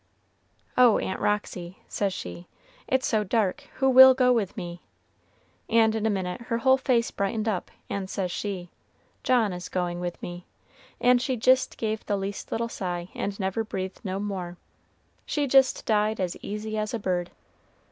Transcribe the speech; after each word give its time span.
"'Oh, 0.79 0.97
Aunt 0.97 1.19
Roxy,' 1.19 1.77
says 1.87 2.11
she, 2.11 2.47
'it's 2.87 3.05
so 3.05 3.23
dark, 3.23 3.65
who 3.75 3.87
will 3.87 4.15
go 4.15 4.33
with 4.33 4.57
me?' 4.57 4.81
and 5.69 5.93
in 5.93 6.07
a 6.07 6.09
minute 6.09 6.41
her 6.41 6.57
whole 6.57 6.79
face 6.79 7.11
brightened 7.11 7.47
up, 7.47 7.69
and 7.87 8.09
says 8.09 8.31
she, 8.31 8.71
'John 9.21 9.53
is 9.53 9.69
going 9.69 9.99
with 9.99 10.19
me,' 10.23 10.47
and 10.99 11.21
she 11.21 11.37
jist 11.37 11.77
gave 11.77 12.03
the 12.07 12.17
least 12.17 12.51
little 12.51 12.67
sigh 12.67 13.09
and 13.13 13.39
never 13.39 13.63
breathed 13.63 14.01
no 14.03 14.19
more 14.19 14.57
she 15.23 15.45
jist 15.45 15.85
died 15.85 16.19
as 16.19 16.35
easy 16.41 16.79
as 16.79 16.95
a 16.95 16.99
bird. 16.99 17.29